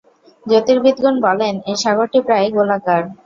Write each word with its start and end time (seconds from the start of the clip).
জ্যোতির্বিদগণ 0.45 1.15
বলেন, 1.25 1.53
এ 1.65 1.73
সাগরটি 1.83 2.19
প্রায় 2.27 2.47
গোলাকার। 2.55 3.01